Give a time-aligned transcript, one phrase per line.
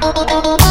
[0.00, 0.68] Oh, oh, oh.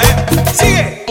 [0.00, 1.05] esa, ¿eh?